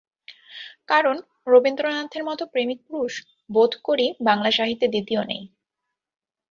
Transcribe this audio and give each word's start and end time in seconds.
কারণ 0.87 1.15
রবীন্দ্রনাথের 1.47 2.23
মতো 2.25 2.43
প্রেমিক 2.53 2.79
পুরুষ 2.87 3.13
বোধ 3.49 3.71
করি 3.87 4.07
বাংলা 4.27 4.49
সাহিত্যে 4.57 4.87
দ্বিতীয় 4.87 5.21
নেই। 5.25 5.43